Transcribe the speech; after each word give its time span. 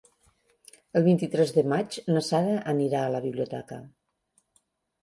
El 0.99 1.05
vint-i-tres 1.07 1.53
de 1.59 1.65
maig 1.75 1.99
na 2.15 2.25
Sara 2.29 2.57
anirà 2.75 3.05
a 3.07 3.13
la 3.19 3.23
biblioteca. 3.29 3.83